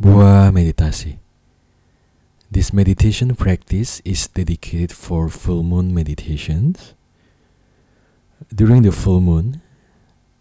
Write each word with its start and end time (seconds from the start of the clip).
Buah 0.00 0.48
Meditasi. 0.48 1.20
This 2.50 2.72
meditation 2.72 3.36
practice 3.36 4.00
is 4.02 4.32
dedicated 4.32 4.96
for 4.96 5.28
full 5.28 5.62
moon 5.62 5.92
meditations. 5.92 6.94
During 8.48 8.80
the 8.80 8.92
full 8.92 9.20
moon, 9.20 9.60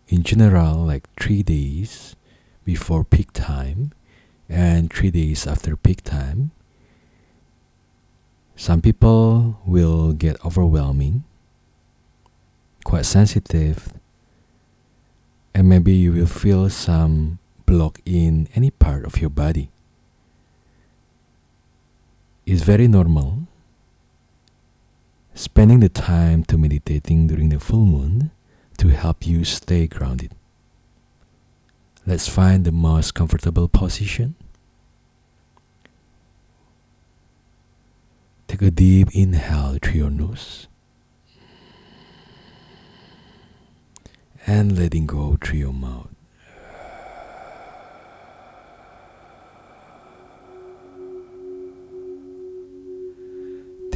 in 0.07 0.23
general, 0.23 0.87
like 0.87 1.11
three 1.19 1.43
days 1.43 2.15
before 2.63 3.03
peak 3.03 3.33
time 3.33 3.91
and 4.47 4.87
three 4.87 5.11
days 5.11 5.45
after 5.45 5.75
peak 5.75 6.07
time, 6.07 6.51
some 8.55 8.79
people 8.79 9.59
will 9.65 10.13
get 10.13 10.39
overwhelming, 10.45 11.25
quite 12.85 13.05
sensitive, 13.05 13.91
and 15.53 15.67
maybe 15.67 15.91
you 15.91 16.13
will 16.13 16.31
feel 16.31 16.69
some 16.69 17.38
block 17.69 18.01
in 18.03 18.47
any 18.55 18.71
part 18.71 19.05
of 19.05 19.21
your 19.21 19.29
body. 19.29 19.69
It's 22.43 22.63
very 22.63 22.87
normal. 22.87 23.43
Spending 25.35 25.79
the 25.79 25.89
time 25.89 26.43
to 26.45 26.57
meditating 26.57 27.27
during 27.27 27.49
the 27.49 27.59
full 27.59 27.85
moon 27.85 28.31
to 28.79 28.87
help 28.87 29.27
you 29.27 29.45
stay 29.45 29.85
grounded. 29.85 30.33
Let's 32.07 32.27
find 32.27 32.65
the 32.65 32.71
most 32.71 33.13
comfortable 33.13 33.67
position. 33.67 34.33
Take 38.47 38.63
a 38.63 38.71
deep 38.71 39.09
inhale 39.13 39.77
through 39.79 39.99
your 39.99 40.09
nose 40.09 40.67
and 44.47 44.75
letting 44.75 45.05
go 45.05 45.37
through 45.39 45.59
your 45.59 45.73
mouth. 45.73 46.18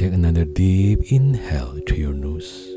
Take 0.04 0.12
another 0.12 0.44
deep 0.44 1.10
inhale 1.10 1.80
through 1.86 1.96
your 1.96 2.12
nose. 2.12 2.76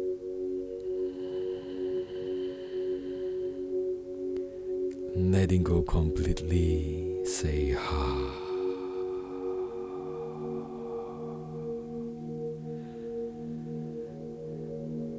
Letting 5.14 5.64
go 5.64 5.82
completely, 5.82 7.26
say 7.26 7.72
ha. 7.72 8.32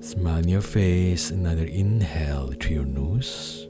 Smile 0.00 0.37
on 0.39 0.48
your 0.48 0.62
face, 0.62 1.31
another 1.31 1.67
inhale 1.67 2.55
through 2.59 2.77
your 2.77 2.87
nose. 2.87 3.69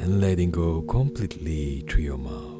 And 0.00 0.22
letting 0.22 0.52
go 0.52 0.80
completely 0.80 1.84
through 1.86 2.04
your 2.04 2.16
mouth. 2.16 2.55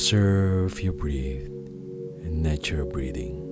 Observe 0.00 0.82
your 0.82 0.94
breath 0.94 1.46
and 2.24 2.42
natural 2.42 2.88
breathing. 2.88 3.49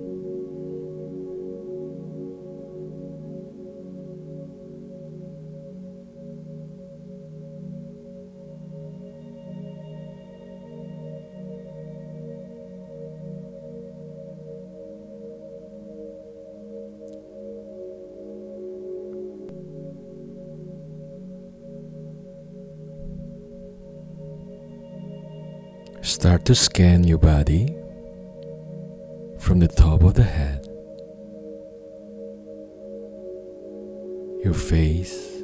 Start 26.09 26.43
to 26.45 26.55
scan 26.55 27.03
your 27.03 27.19
body 27.19 27.77
from 29.37 29.59
the 29.59 29.67
top 29.67 30.01
of 30.01 30.15
the 30.15 30.23
head, 30.23 30.65
your 34.43 34.55
face, 34.55 35.43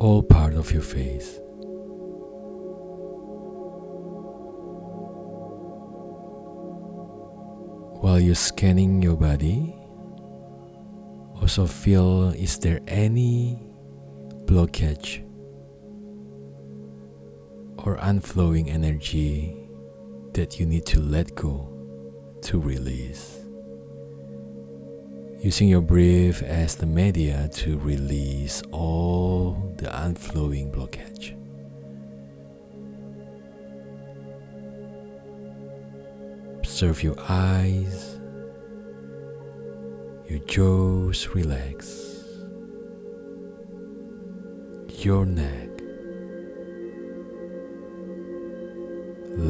all 0.00 0.24
part 0.24 0.54
of 0.54 0.72
your 0.72 0.82
face. 0.82 1.38
While 8.02 8.18
you're 8.18 8.34
scanning 8.34 9.02
your 9.02 9.16
body, 9.16 9.72
also 11.40 11.68
feel 11.68 12.30
is 12.30 12.58
there 12.58 12.80
any 12.88 13.62
blockage 14.46 15.22
or 17.84 17.96
unflowing 18.00 18.70
energy 18.70 19.56
that 20.34 20.60
you 20.60 20.66
need 20.66 20.86
to 20.86 21.00
let 21.00 21.34
go 21.34 21.68
to 22.42 22.60
release. 22.60 23.38
Using 25.40 25.68
your 25.68 25.80
breath 25.80 26.42
as 26.42 26.76
the 26.76 26.86
media 26.86 27.48
to 27.54 27.78
release 27.78 28.62
all 28.72 29.74
the 29.76 29.88
unflowing 30.04 30.70
blockage. 30.70 31.36
Observe 36.58 37.02
your 37.02 37.16
eyes, 37.28 38.20
your 40.28 40.40
jaws 40.40 41.28
relax, 41.28 42.24
your 44.88 45.24
neck. 45.24 45.69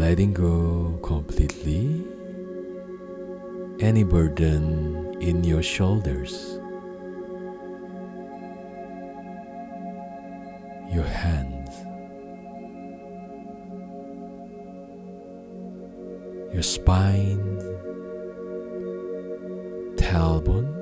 Letting 0.01 0.33
go 0.33 0.99
completely? 1.03 2.03
Any 3.81 4.03
burden 4.03 5.15
in 5.21 5.45
your 5.45 5.63
shoulders, 5.63 6.59
your 10.91 11.05
hands, 11.05 11.73
your 16.55 16.63
spine, 16.63 17.61
tailbone, 19.97 20.73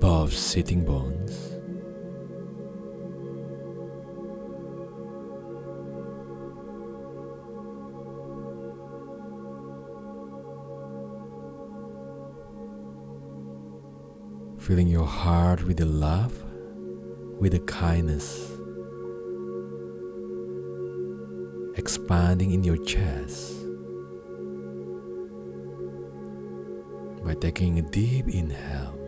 both 0.00 0.32
sitting 0.32 0.84
bones. 0.84 1.54
Filling 14.64 14.88
your 14.88 15.04
heart 15.04 15.62
with 15.64 15.76
the 15.76 15.84
love, 15.84 16.42
with 17.38 17.52
the 17.52 17.58
kindness, 17.58 18.50
expanding 21.76 22.50
in 22.50 22.64
your 22.64 22.78
chest 22.78 23.52
by 27.22 27.34
taking 27.34 27.78
a 27.78 27.82
deep 27.82 28.26
inhale 28.28 28.98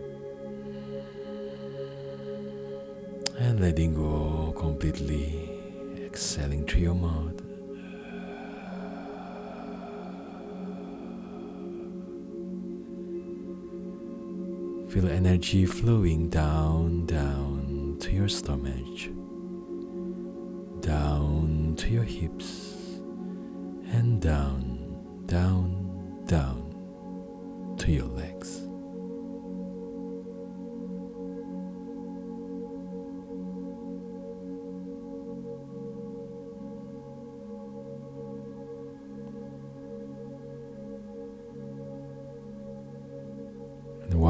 and 3.39 3.59
letting 3.59 3.95
go 3.95 4.53
completely, 4.55 5.59
exhaling 6.05 6.67
through 6.67 6.81
your 6.81 6.93
mouth. 6.93 7.46
Feel 14.97 15.09
energy 15.09 15.67
flowing 15.67 16.27
down, 16.27 17.05
down 17.05 17.97
to 17.99 18.09
your 18.09 18.27
stomach, 18.27 19.11
down 20.81 21.75
to 21.77 21.87
your 21.87 22.01
hips, 22.01 22.73
and 23.93 24.19
down, 24.19 25.21
down, 25.27 26.23
down 26.25 27.75
to 27.77 27.91
your 27.91 28.07
legs. 28.07 28.36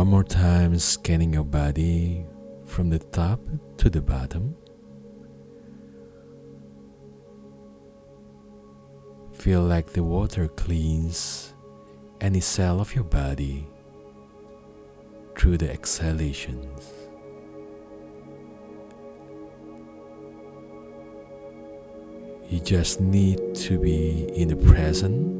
One 0.07 0.11
more 0.13 0.23
time, 0.23 0.79
scanning 0.79 1.33
your 1.33 1.43
body 1.43 2.25
from 2.63 2.89
the 2.89 2.99
top 2.99 3.41
to 3.75 3.89
the 3.89 4.01
bottom. 4.01 4.55
Feel 9.33 9.63
like 9.63 9.87
the 9.87 10.03
water 10.03 10.47
cleans 10.47 11.53
any 12.21 12.39
cell 12.39 12.79
of 12.79 12.95
your 12.95 13.03
body 13.03 13.67
through 15.37 15.57
the 15.57 15.69
exhalations. 15.69 16.89
You 22.49 22.61
just 22.61 23.01
need 23.01 23.55
to 23.55 23.77
be 23.77 24.29
in 24.33 24.47
the 24.47 24.55
present, 24.55 25.35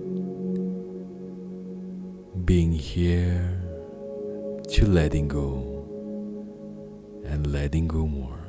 being 2.46 2.74
here 2.74 3.67
to 4.70 4.86
letting 4.86 5.28
go 5.28 5.86
and 7.26 7.48
letting 7.48 7.88
go 7.88 8.06
more. 8.06 8.47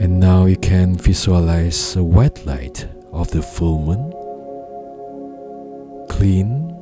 And 0.00 0.18
now 0.18 0.46
you 0.46 0.56
can 0.56 0.96
visualize 0.96 1.94
a 1.94 2.02
white 2.02 2.46
light 2.46 2.88
of 3.12 3.30
the 3.32 3.42
full 3.42 3.78
moon, 3.84 4.10
clean 6.08 6.74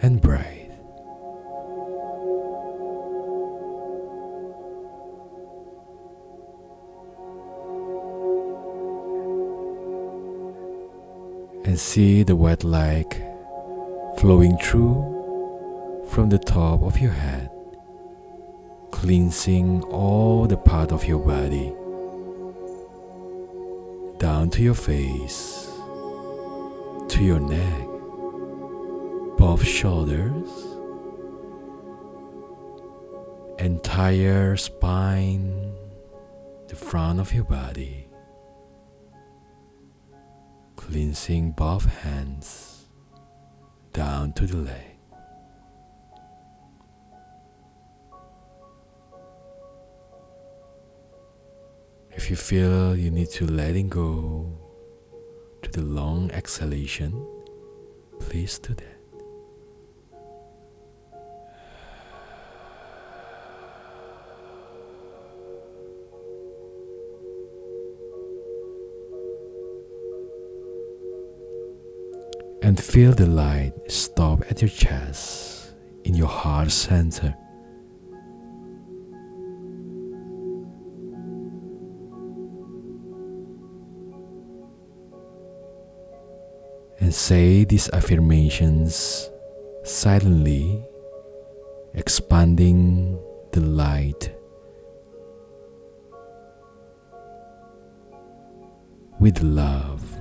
and 0.00 0.20
bright. 0.20 0.70
And 11.64 11.80
see 11.80 12.22
the 12.22 12.36
white 12.36 12.62
light 12.62 13.12
flowing 14.18 14.56
through 14.58 16.04
from 16.10 16.28
the 16.28 16.38
top 16.38 16.84
of 16.84 17.00
your 17.00 17.10
head 17.10 17.50
cleansing 19.02 19.82
all 19.90 20.46
the 20.46 20.56
part 20.56 20.92
of 20.92 21.04
your 21.04 21.18
body 21.18 21.74
down 24.18 24.48
to 24.48 24.62
your 24.62 24.74
face, 24.76 25.68
to 27.08 27.18
your 27.20 27.40
neck, 27.40 27.88
both 29.36 29.66
shoulders, 29.66 30.48
entire 33.58 34.56
spine, 34.56 35.74
the 36.68 36.76
front 36.76 37.18
of 37.18 37.34
your 37.34 37.42
body, 37.42 38.06
cleansing 40.76 41.50
both 41.50 41.86
hands 41.86 42.84
down 43.92 44.32
to 44.32 44.46
the 44.46 44.58
leg. 44.58 44.91
If 52.22 52.30
you 52.30 52.36
feel 52.36 52.96
you 52.96 53.10
need 53.10 53.30
to 53.30 53.46
letting 53.46 53.88
go 53.88 54.46
to 55.60 55.70
the 55.72 55.82
long 55.82 56.30
exhalation, 56.30 57.12
please 58.20 58.60
do 58.60 58.74
that. 58.74 59.00
And 72.62 72.78
feel 72.78 73.10
the 73.14 73.26
light 73.26 73.72
stop 73.88 74.44
at 74.48 74.62
your 74.62 74.70
chest 74.70 75.74
in 76.04 76.14
your 76.14 76.28
heart 76.28 76.70
center. 76.70 77.36
Say 87.12 87.64
these 87.64 87.90
affirmations 87.90 89.30
silently, 89.84 90.82
expanding 91.94 93.18
the 93.52 93.60
light 93.60 94.34
with 99.20 99.42
love. 99.42 100.18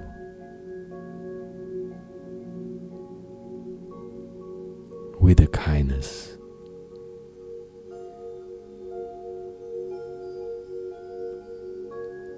With 5.19 5.37
the 5.37 5.47
kindness. 5.47 6.37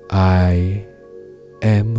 I 0.09 0.85
am 1.61 1.92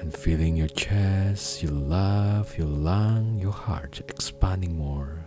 And 0.00 0.16
feeling 0.16 0.56
your 0.56 0.68
chest, 0.68 1.62
your 1.62 1.72
love, 1.72 2.56
your 2.56 2.66
lung, 2.66 3.38
your 3.38 3.52
heart 3.52 4.00
expanding 4.08 4.76
more. 4.76 5.26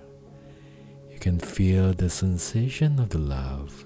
You 1.11 1.19
can 1.19 1.37
feel 1.39 1.93
the 1.93 2.09
sensation 2.09 2.99
of 2.99 3.09
the 3.09 3.19
love 3.19 3.85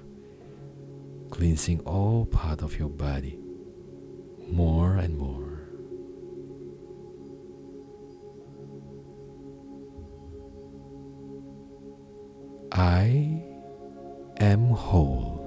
cleansing 1.29 1.81
all 1.81 2.25
part 2.25 2.61
of 2.61 2.79
your 2.79 2.89
body 2.89 3.37
more 4.49 4.95
and 4.95 5.17
more. 5.17 5.61
I 12.71 13.43
am 14.39 14.69
whole. 14.69 15.43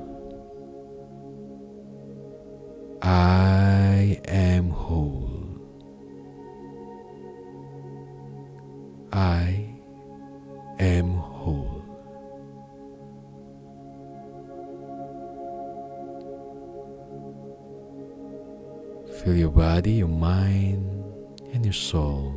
I 3.02 4.20
am 4.26 4.70
whole. 4.70 5.19
I 9.20 9.68
am 10.78 11.10
whole. 11.12 11.84
Feel 19.22 19.36
your 19.36 19.50
body, 19.50 19.92
your 19.92 20.08
mind, 20.08 21.04
and 21.52 21.66
your 21.66 21.74
soul 21.74 22.34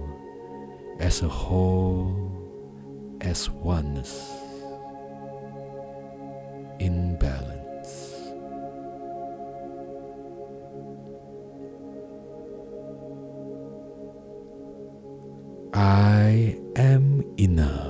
as 1.00 1.22
a 1.22 1.30
whole, 1.30 2.12
as 3.22 3.50
oneness 3.50 4.30
in 6.80 7.16
balance. 7.18 7.63
I 15.76 16.56
am 16.76 17.24
enough. 17.40 17.83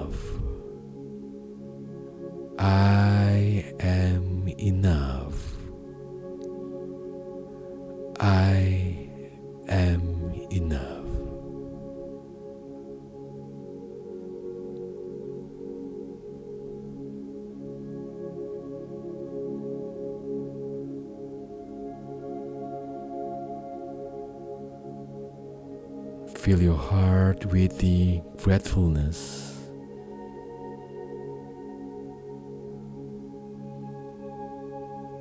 Fill 26.43 26.61
your 26.61 26.75
heart 26.75 27.45
with 27.45 27.77
the 27.77 28.21
gratefulness. 28.35 29.61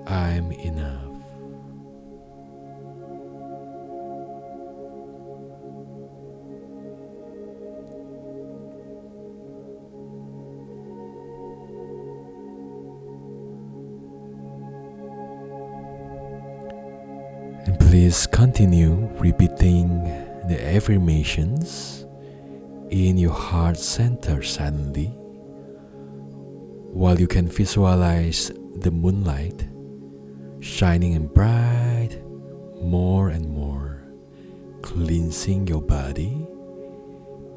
I'm 0.04 0.50
enough. 0.50 1.06
And 17.64 17.78
please 17.78 18.26
continue 18.26 19.08
repeating 19.20 20.31
the 20.48 20.58
affirmations 20.74 22.06
in 22.90 23.16
your 23.16 23.32
heart 23.32 23.78
center 23.78 24.42
silently 24.42 25.06
while 26.92 27.18
you 27.18 27.26
can 27.26 27.48
visualize 27.48 28.50
the 28.76 28.90
moonlight 28.90 29.66
shining 30.60 31.14
and 31.14 31.32
bright 31.32 32.22
more 32.82 33.28
and 33.30 33.48
more, 33.48 34.02
cleansing 34.82 35.66
your 35.66 35.82
body, 35.82 36.46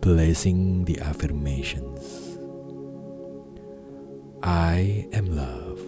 blessing 0.01 0.85
the 0.85 0.99
affirmations. 0.99 2.37
I 4.43 5.07
am 5.13 5.35
love. 5.35 5.84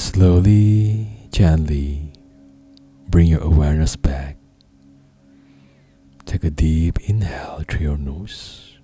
Slowly, 0.00 1.28
gently 1.30 2.10
bring 3.08 3.26
your 3.26 3.42
awareness 3.42 3.96
back. 3.96 4.38
Take 6.24 6.42
a 6.42 6.50
deep 6.50 6.98
inhale 7.02 7.62
through 7.68 7.80
your 7.80 7.98
nose 7.98 8.78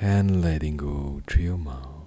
and 0.00 0.42
letting 0.42 0.76
go 0.76 1.20
through 1.26 1.42
your 1.42 1.58
mouth. 1.58 2.06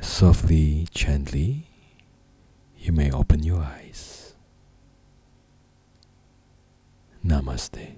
Softly, 0.00 0.86
gently, 0.90 1.66
you 2.78 2.92
may 2.92 3.10
open 3.10 3.42
your 3.42 3.60
eyes. 3.60 4.23
Namaste. 7.24 7.96